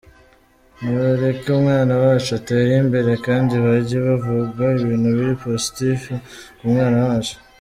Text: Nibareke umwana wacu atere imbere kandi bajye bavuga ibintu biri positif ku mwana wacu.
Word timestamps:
Nibareke 0.79 1.47
umwana 1.57 1.93
wacu 2.03 2.29
atere 2.39 2.71
imbere 2.83 3.11
kandi 3.25 3.53
bajye 3.65 3.97
bavuga 4.07 4.63
ibintu 4.83 5.09
biri 5.17 5.33
positif 5.45 5.99
ku 6.57 6.63
mwana 6.71 6.99
wacu. 7.07 7.35